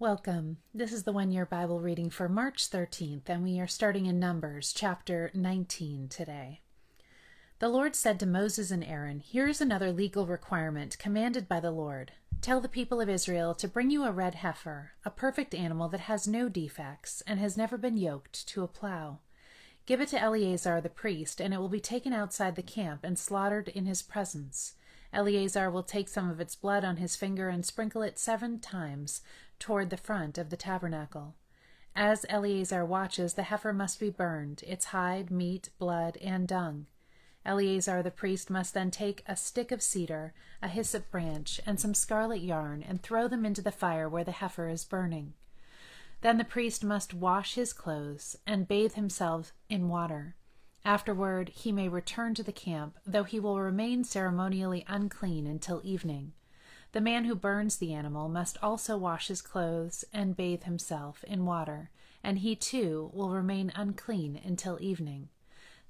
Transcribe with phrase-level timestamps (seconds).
[0.00, 0.56] Welcome.
[0.72, 4.18] This is the one year Bible reading for March 13th, and we are starting in
[4.18, 6.62] Numbers chapter 19 today.
[7.58, 11.70] The Lord said to Moses and Aaron, Here is another legal requirement commanded by the
[11.70, 12.12] Lord.
[12.40, 16.00] Tell the people of Israel to bring you a red heifer, a perfect animal that
[16.00, 19.18] has no defects and has never been yoked to a plow.
[19.84, 23.18] Give it to Eleazar the priest, and it will be taken outside the camp and
[23.18, 24.76] slaughtered in his presence.
[25.12, 29.20] Eleazar will take some of its blood on his finger and sprinkle it seven times
[29.60, 31.36] toward the front of the tabernacle.
[31.94, 36.86] As Eleazar watches, the heifer must be burned, its hide, meat, blood, and dung.
[37.44, 41.94] Eleazar the priest must then take a stick of cedar, a hyssop branch, and some
[41.94, 45.34] scarlet yarn, and throw them into the fire where the heifer is burning.
[46.20, 50.36] Then the priest must wash his clothes and bathe himself in water.
[50.84, 56.32] Afterward, he may return to the camp, though he will remain ceremonially unclean until evening.
[56.92, 61.46] The man who burns the animal must also wash his clothes and bathe himself in
[61.46, 61.90] water,
[62.22, 65.28] and he too will remain unclean until evening.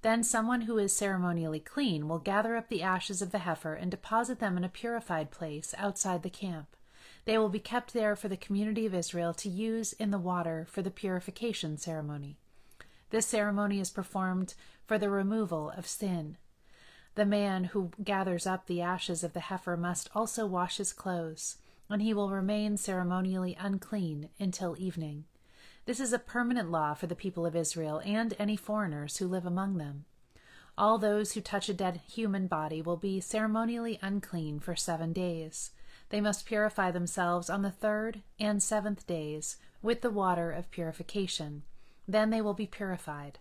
[0.02, 3.90] Then someone who is ceremonially clean will gather up the ashes of the heifer and
[3.90, 6.76] deposit them in a purified place outside the camp.
[7.24, 10.66] They will be kept there for the community of Israel to use in the water
[10.68, 12.38] for the purification ceremony.
[13.10, 14.54] This ceremony is performed
[14.86, 16.36] for the removal of sin.
[17.20, 21.58] The man who gathers up the ashes of the heifer must also wash his clothes,
[21.90, 25.26] and he will remain ceremonially unclean until evening.
[25.84, 29.44] This is a permanent law for the people of Israel and any foreigners who live
[29.44, 30.06] among them.
[30.78, 35.72] All those who touch a dead human body will be ceremonially unclean for seven days.
[36.08, 41.64] They must purify themselves on the third and seventh days with the water of purification
[42.08, 43.38] then they will be purified.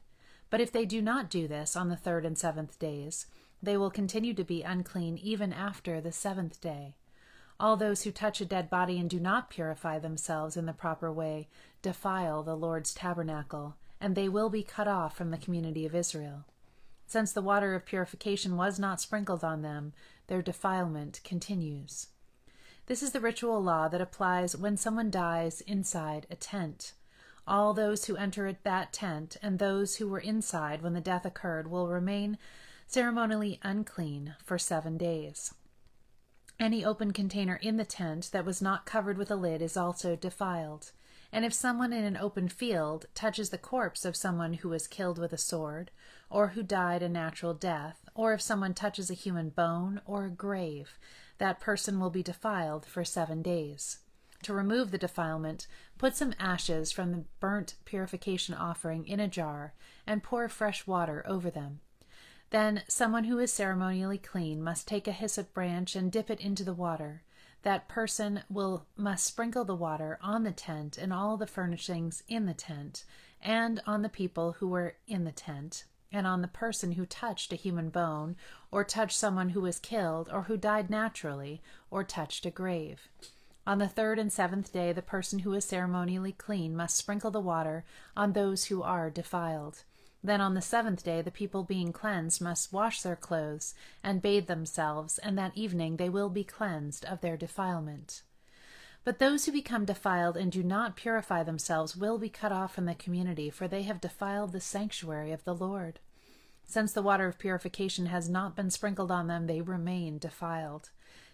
[0.49, 3.25] But if they do not do this on the third and seventh days,
[3.61, 6.95] they will continue to be unclean even after the seventh day.
[7.59, 11.11] All those who touch a dead body and do not purify themselves in the proper
[11.11, 11.49] way
[11.81, 16.45] defile the Lord's tabernacle, and they will be cut off from the community of Israel.
[17.05, 19.93] Since the water of purification was not sprinkled on them,
[20.27, 22.07] their defilement continues.
[22.85, 26.93] This is the ritual law that applies when someone dies inside a tent.
[27.47, 31.69] All those who enter that tent and those who were inside when the death occurred
[31.69, 32.37] will remain
[32.89, 35.53] ceremonially unclean for seven days.
[36.59, 40.15] Any open container in the tent that was not covered with a lid is also
[40.15, 40.91] defiled.
[41.31, 45.19] And if someone in an open field touches the corpse of someone who was killed
[45.19, 45.91] with a sword,
[46.31, 50.31] or who died a natural death, or if someone touches a human bone or a
[50.31, 50.97] grave,
[51.37, 53.99] that person will be defiled for seven days.
[54.43, 55.67] To remove the defilement,
[55.99, 59.75] put some ashes from the burnt purification offering in a jar
[60.07, 61.81] and pour fresh water over them.
[62.51, 66.63] Then someone who is ceremonially clean must take a hyssop branch and dip it into
[66.63, 67.23] the water.
[67.61, 72.45] That person will must sprinkle the water on the tent and all the furnishings in
[72.45, 73.03] the tent,
[73.41, 77.53] and on the people who were in the tent, and on the person who touched
[77.53, 78.35] a human bone,
[78.71, 81.61] or touched someone who was killed, or who died naturally,
[81.91, 83.09] or touched a grave.
[83.67, 87.39] On the third and seventh day, the person who is ceremonially clean must sprinkle the
[87.39, 87.85] water
[88.17, 89.83] on those who are defiled.
[90.23, 94.47] Then on the seventh day, the people being cleansed must wash their clothes and bathe
[94.47, 98.23] themselves, and that evening they will be cleansed of their defilement.
[99.05, 102.85] But those who become defiled and do not purify themselves will be cut off from
[102.85, 105.99] the community, for they have defiled the sanctuary of the Lord.
[106.65, 110.89] Since the water of purification has not been sprinkled on them, they remain defiled.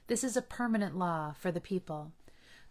[0.08, 2.12] This is a permanent law for the people.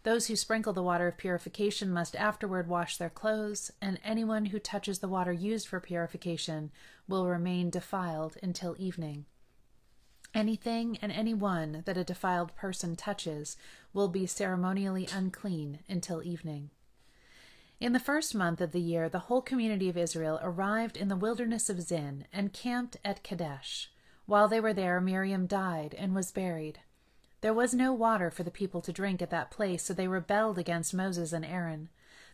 [0.05, 4.59] Those who sprinkle the water of purification must afterward wash their clothes, and anyone who
[4.59, 6.71] touches the water used for purification
[7.07, 9.25] will remain defiled until evening.
[10.35, 13.57] Anything and anyone that a defiled person touches
[13.93, 16.69] will be ceremonially unclean until evening.
[17.79, 21.15] In the first month of the year, the whole community of Israel arrived in the
[21.15, 23.89] wilderness of Zin and camped at Kadesh.
[24.27, 26.81] While they were there, Miriam died and was buried.
[27.45, 30.57] There was no water for the people to drink at that place, so they rebelled
[30.57, 31.89] against Moses and Aaron.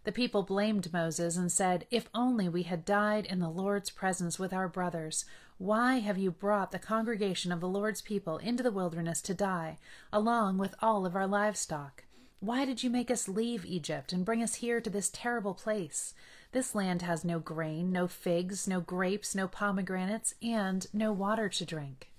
[0.05, 4.39] The people blamed Moses and said, If only we had died in the Lord's presence
[4.39, 5.25] with our brothers.
[5.57, 9.79] Why have you brought the congregation of the Lord's people into the wilderness to die,
[10.13, 12.05] along with all of our livestock?
[12.39, 16.13] Why did you make us leave Egypt and bring us here to this terrible place?
[16.53, 21.65] This land has no grain, no figs, no grapes, no pomegranates, and no water to
[21.65, 22.10] drink.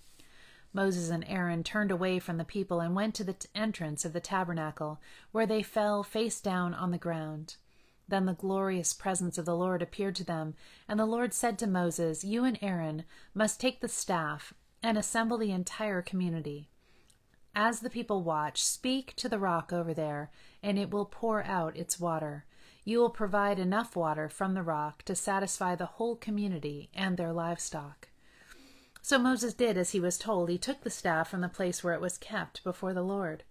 [0.72, 4.12] Moses and Aaron turned away from the people and went to the t- entrance of
[4.12, 7.56] the tabernacle, where they fell face down on the ground.
[8.08, 10.54] Then the glorious presence of the Lord appeared to them,
[10.88, 13.04] and the Lord said to Moses, You and Aaron
[13.34, 16.68] must take the staff and assemble the entire community.
[17.54, 20.30] As the people watch, speak to the rock over there,
[20.62, 22.46] and it will pour out its water.
[22.84, 27.32] You will provide enough water from the rock to satisfy the whole community and their
[27.32, 28.08] livestock.
[29.02, 30.48] So Moses did as he was told.
[30.48, 33.42] He took the staff from the place where it was kept before the Lord.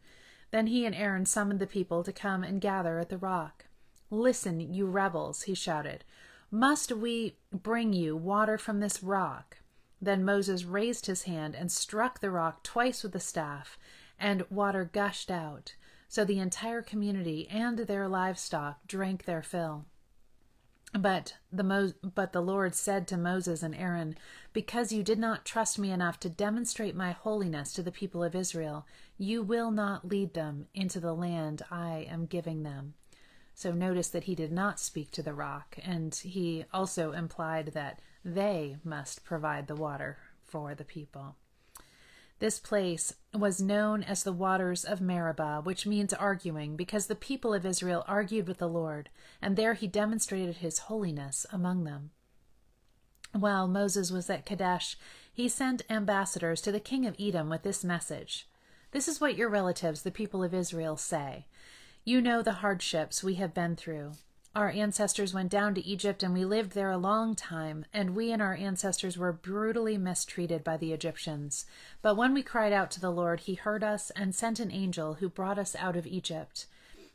[0.51, 3.65] Then he and Aaron summoned the people to come and gather at the rock.
[4.09, 6.03] Listen, you rebels, he shouted.
[6.49, 9.57] Must we bring you water from this rock?
[10.01, 13.77] Then Moses raised his hand and struck the rock twice with the staff,
[14.19, 15.75] and water gushed out.
[16.07, 19.85] So the entire community and their livestock drank their fill.
[20.93, 24.17] But the Mo- but the Lord said to Moses and Aaron,
[24.51, 28.35] Because you did not trust me enough to demonstrate my holiness to the people of
[28.35, 28.85] Israel,
[29.17, 32.95] you will not lead them into the land I am giving them.
[33.53, 38.01] So notice that he did not speak to the rock, and he also implied that
[38.25, 41.35] they must provide the water for the people.
[42.41, 47.53] This place was known as the waters of Meribah, which means arguing, because the people
[47.53, 49.11] of Israel argued with the Lord,
[49.43, 52.09] and there he demonstrated his holiness among them.
[53.31, 54.97] While Moses was at Kadesh,
[55.31, 58.49] he sent ambassadors to the king of Edom with this message
[58.89, 61.45] This is what your relatives, the people of Israel, say.
[62.03, 64.13] You know the hardships we have been through.
[64.53, 68.33] Our ancestors went down to Egypt and we lived there a long time, and we
[68.33, 71.65] and our ancestors were brutally mistreated by the Egyptians.
[72.01, 75.15] But when we cried out to the Lord, he heard us and sent an angel
[75.15, 76.65] who brought us out of Egypt.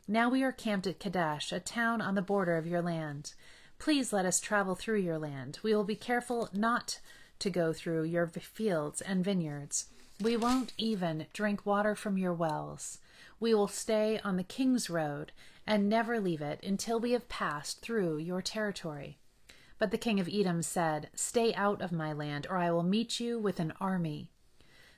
[0.07, 3.33] Now we are camped at Kadesh, a town on the border of your land.
[3.77, 5.59] Please let us travel through your land.
[5.61, 6.99] We will be careful not
[7.37, 9.85] to go through your fields and vineyards.
[10.19, 12.97] We won't even drink water from your wells.
[13.39, 15.31] We will stay on the King's Road
[15.65, 19.19] and never leave it until we have passed through your territory.
[19.79, 23.19] But the king of Edom said, Stay out of my land, or I will meet
[23.19, 24.31] you with an army.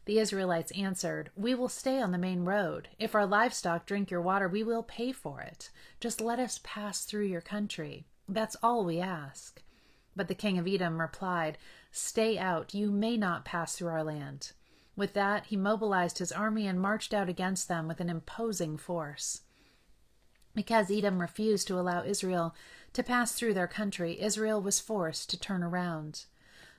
[0.06, 2.88] The Israelites answered, We will stay on the main road.
[2.98, 5.70] If our livestock drink your water, we will pay for it.
[6.00, 8.08] Just let us pass through your country.
[8.28, 9.62] That's all we ask.
[10.16, 11.58] But the king of Edom replied,
[11.92, 12.74] Stay out.
[12.74, 14.54] You may not pass through our land.
[15.00, 19.44] With that, he mobilized his army and marched out against them with an imposing force.
[20.54, 22.54] Because Edom refused to allow Israel
[22.92, 26.26] to pass through their country, Israel was forced to turn around.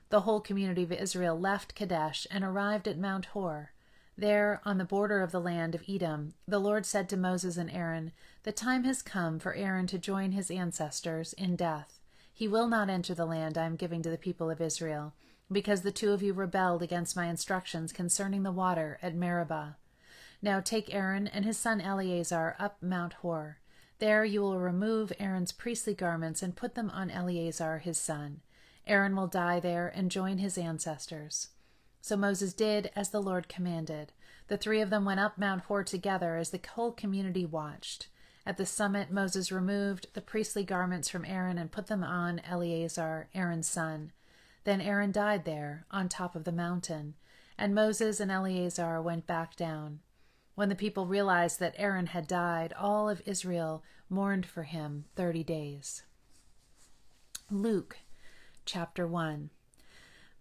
[0.09, 3.71] The whole community of Israel left Kadesh and arrived at Mount Hor.
[4.15, 7.71] There, on the border of the land of Edom, the Lord said to Moses and
[7.71, 8.11] Aaron,
[8.43, 11.99] The time has come for Aaron to join his ancestors in death.
[12.31, 15.15] He will not enter the land I am giving to the people of Israel,
[15.51, 19.77] because the two of you rebelled against my instructions concerning the water at Meribah.
[20.41, 23.57] Now take Aaron and his son Eleazar up Mount Hor.
[23.99, 28.41] There you will remove Aaron's priestly garments and put them on Eleazar his son.
[28.87, 31.49] Aaron will die there and join his ancestors.
[32.01, 34.11] So Moses did as the Lord commanded.
[34.47, 38.07] The three of them went up Mount Hor together as the whole community watched.
[38.43, 43.29] At the summit, Moses removed the priestly garments from Aaron and put them on Eleazar,
[43.35, 44.13] Aaron's son.
[44.63, 47.15] Then Aaron died there, on top of the mountain,
[47.57, 49.99] and Moses and Eleazar went back down.
[50.55, 55.43] When the people realized that Aaron had died, all of Israel mourned for him 30
[55.43, 56.03] days.
[57.49, 57.97] Luke
[58.65, 59.49] chapter 1.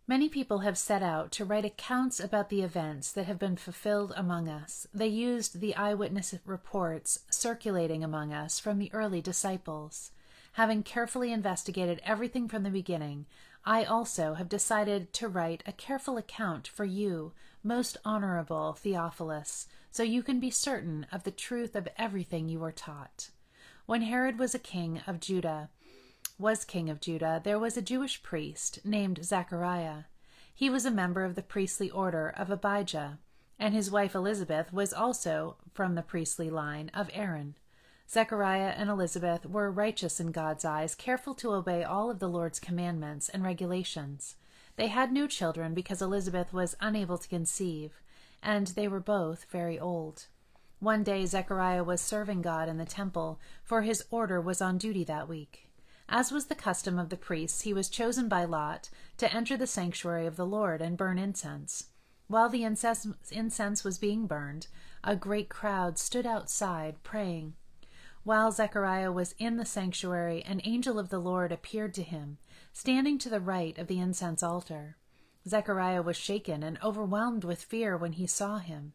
[0.06, 4.12] Many people have set out to write accounts about the events that have been fulfilled
[4.16, 4.86] among us.
[4.92, 10.10] They used the eyewitness reports circulating among us from the early disciples.
[10.52, 13.26] Having carefully investigated everything from the beginning,
[13.64, 20.02] I also have decided to write a careful account for you, most honorable Theophilus, so
[20.02, 23.30] you can be certain of the truth of everything you were taught.
[23.86, 25.70] When Herod was a king of Judah,
[26.38, 30.04] was king of Judah, there was a Jewish priest named Zechariah.
[30.54, 33.18] He was a member of the priestly order of Abijah,
[33.58, 37.56] and his wife Elizabeth was also from the priestly line of Aaron.
[38.12, 42.58] Zechariah and Elizabeth were righteous in God's eyes, careful to obey all of the Lord's
[42.58, 44.34] commandments and regulations.
[44.74, 48.00] They had no children because Elizabeth was unable to conceive,
[48.42, 50.26] and they were both very old.
[50.80, 55.04] One day Zechariah was serving God in the temple, for his order was on duty
[55.04, 55.68] that week.
[56.08, 59.68] As was the custom of the priests, he was chosen by lot to enter the
[59.68, 61.90] sanctuary of the Lord and burn incense.
[62.26, 64.66] While the incense was being burned,
[65.04, 67.54] a great crowd stood outside praying.
[68.22, 72.36] While Zechariah was in the sanctuary, an angel of the Lord appeared to him,
[72.72, 74.96] standing to the right of the incense altar.
[75.48, 78.92] Zechariah was shaken and overwhelmed with fear when he saw him.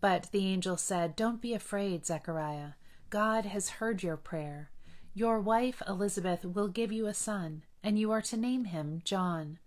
[0.00, 2.72] But the angel said, Don't be afraid, Zechariah.
[3.10, 4.70] God has heard your prayer.
[5.14, 9.58] Your wife Elizabeth will give you a son, and you are to name him John.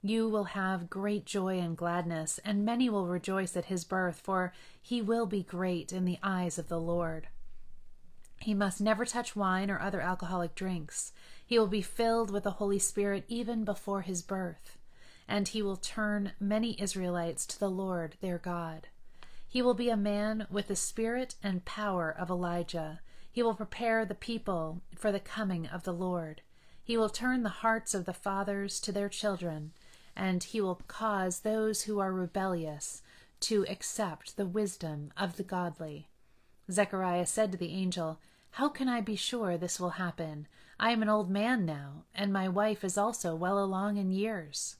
[0.00, 4.54] You will have great joy and gladness, and many will rejoice at his birth, for
[4.80, 7.28] he will be great in the eyes of the Lord.
[8.40, 11.12] He must never touch wine or other alcoholic drinks.
[11.44, 14.78] He will be filled with the Holy Spirit even before his birth,
[15.28, 18.88] and he will turn many Israelites to the Lord their God.
[19.48, 23.00] He will be a man with the spirit and power of Elijah.
[23.30, 26.42] He will prepare the people for the coming of the Lord.
[26.82, 29.72] He will turn the hearts of the fathers to their children
[30.16, 33.02] and he will cause those who are rebellious
[33.40, 36.08] to accept the wisdom of the godly.
[36.70, 38.18] Zechariah said to the angel,
[38.52, 40.48] How can I be sure this will happen?
[40.78, 44.76] I am an old man now, and my wife is also well along in years.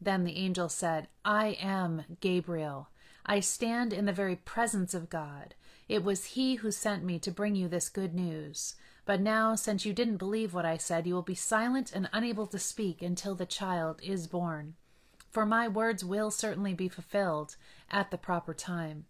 [0.00, 2.88] Then the angel said, I am Gabriel.
[3.26, 5.54] I stand in the very presence of God.
[5.88, 8.76] It was he who sent me to bring you this good news.
[9.04, 12.46] But now, since you didn't believe what I said, you will be silent and unable
[12.46, 14.76] to speak until the child is born.
[15.30, 17.56] For my words will certainly be fulfilled
[17.90, 19.06] at the proper time.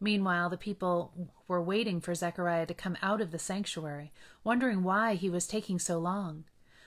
[0.00, 5.14] Meanwhile, the people were waiting for Zechariah to come out of the sanctuary, wondering why
[5.14, 6.44] he was taking so long.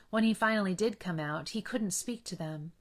[0.09, 2.71] When he finally did come out, he couldn't speak to them.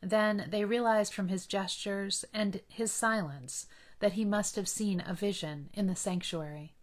[0.00, 3.66] Then they realized from his gestures and his silence
[4.00, 6.74] that he must have seen a vision in the sanctuary.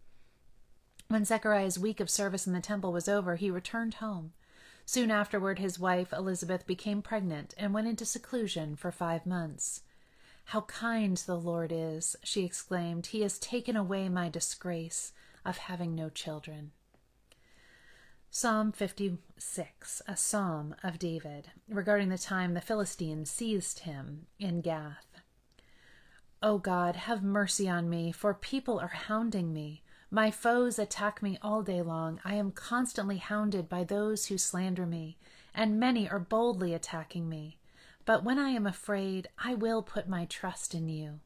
[1.08, 4.32] When Zechariah's week of service in the temple was over, he returned home.
[4.86, 9.82] Soon afterward, his wife, Elizabeth, became pregnant and went into seclusion for five months.
[10.50, 13.06] How kind the Lord is, she exclaimed.
[13.06, 15.12] He has taken away my disgrace
[15.44, 16.72] of having no children.
[18.32, 25.06] Psalm 56, a psalm of David, regarding the time the Philistines seized him in Gath.
[26.42, 29.84] O God, have mercy on me, for people are hounding me.
[30.10, 32.18] My foes attack me all day long.
[32.24, 35.16] I am constantly hounded by those who slander me,
[35.54, 37.59] and many are boldly attacking me.
[38.04, 41.20] But when I am afraid, I will put my trust in you.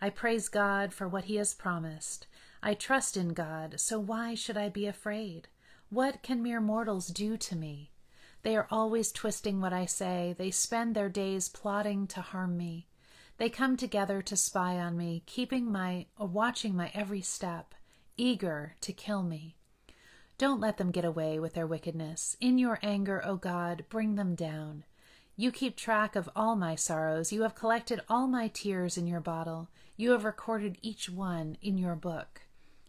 [0.00, 2.26] I praise God for what he has promised.
[2.62, 5.48] I trust in God, so why should I be afraid?
[5.90, 7.90] What can mere mortals do to me?
[8.42, 10.34] They are always twisting what I say.
[10.38, 12.86] They spend their days plotting to harm me.
[13.36, 17.74] They come together to spy on me, keeping my watching my every step
[18.16, 19.56] eager to kill me.
[20.36, 22.36] Don't let them get away with their wickedness.
[22.40, 24.84] In your anger, O God, bring them down.
[25.40, 27.32] You keep track of all my sorrows.
[27.32, 29.70] You have collected all my tears in your bottle.
[29.96, 32.42] You have recorded each one in your book.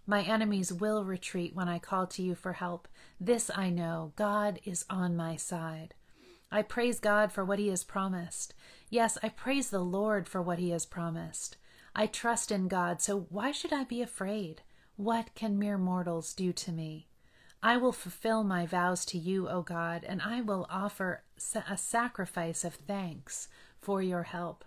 [0.06, 2.90] My enemies will retreat when I call to you for help.
[3.22, 5.94] This I know God is on my side.
[6.52, 8.54] I praise God for what he has promised.
[8.90, 11.56] Yes, I praise the Lord for what he has promised.
[11.96, 14.62] I trust in God, so why should I be afraid?
[14.98, 17.08] What can mere mortals do to me?
[17.64, 21.24] I will fulfill my vows to you, O God, and I will offer
[21.68, 23.48] a sacrifice of thanks
[23.80, 24.66] for your help.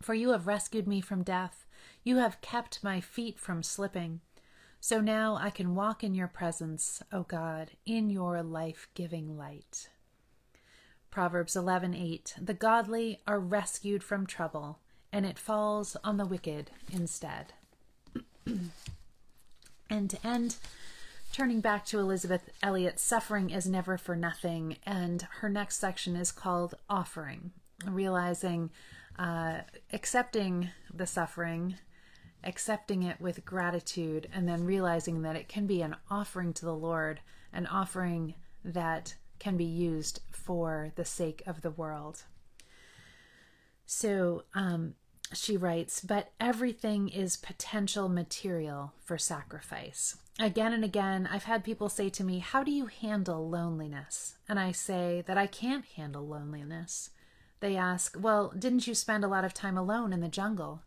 [0.00, 1.66] For you have rescued me from death.
[2.02, 4.20] You have kept my feet from slipping.
[4.80, 9.88] So now I can walk in your presence, O God, in your life giving light.
[11.10, 14.80] Proverbs 11:8 The godly are rescued from trouble,
[15.12, 17.52] and it falls on the wicked instead.
[19.88, 20.56] end to end.
[21.34, 26.30] Turning back to Elisabeth Elliot's Suffering is Never for Nothing, and her next section is
[26.30, 27.50] called Offering,
[27.84, 28.70] realizing,
[29.18, 29.62] uh,
[29.92, 31.74] accepting the suffering,
[32.44, 36.72] accepting it with gratitude, and then realizing that it can be an offering to the
[36.72, 37.18] Lord,
[37.52, 42.22] an offering that can be used for the sake of the world.
[43.86, 44.94] So, um,
[45.36, 50.16] she writes, but everything is potential material for sacrifice.
[50.38, 54.36] Again and again, I've had people say to me, How do you handle loneliness?
[54.48, 57.10] And I say that I can't handle loneliness.
[57.60, 60.82] They ask, Well, didn't you spend a lot of time alone in the jungle?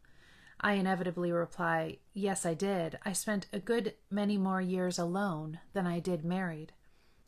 [0.59, 2.99] I inevitably reply, Yes, I did.
[3.05, 6.73] I spent a good many more years alone than I did married.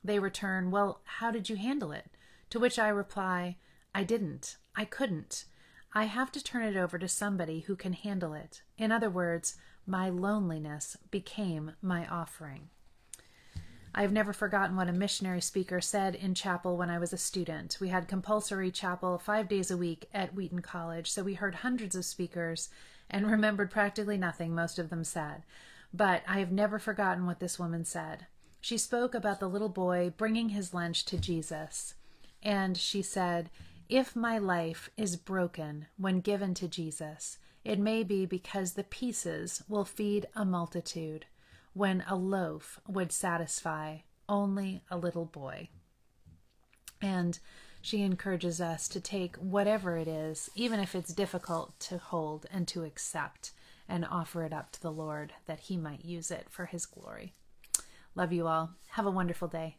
[0.03, 2.11] They return, Well, how did you handle it?
[2.49, 3.57] To which I reply,
[3.95, 4.57] I didn't.
[4.75, 5.45] I couldn't.
[5.93, 8.61] I have to turn it over to somebody who can handle it.
[8.77, 9.55] In other words,
[9.87, 12.69] my loneliness became my offering.
[13.93, 17.17] I have never forgotten what a missionary speaker said in chapel when I was a
[17.17, 17.77] student.
[17.81, 21.95] We had compulsory chapel five days a week at Wheaton College, so we heard hundreds
[21.95, 22.69] of speakers
[23.09, 25.43] and remembered practically nothing most of them said.
[25.91, 28.27] But I have never forgotten what this woman said.
[28.61, 31.95] She spoke about the little boy bringing his lunch to Jesus.
[32.43, 33.49] And she said,
[33.89, 39.63] If my life is broken when given to Jesus, it may be because the pieces
[39.67, 41.25] will feed a multitude
[41.73, 45.69] when a loaf would satisfy only a little boy.
[47.01, 47.39] And
[47.81, 52.67] she encourages us to take whatever it is, even if it's difficult to hold and
[52.67, 53.53] to accept,
[53.87, 57.33] and offer it up to the Lord that He might use it for His glory.
[58.13, 58.69] Love you all.
[58.89, 59.77] Have a wonderful day.